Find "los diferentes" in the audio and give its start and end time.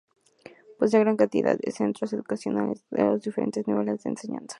3.03-3.67